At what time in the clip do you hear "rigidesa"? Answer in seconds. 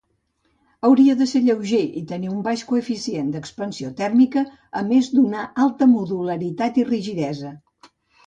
6.91-7.53